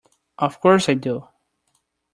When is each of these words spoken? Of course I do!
Of 0.39 0.59
course 0.61 0.89
I 0.89 0.95
do! 0.95 1.27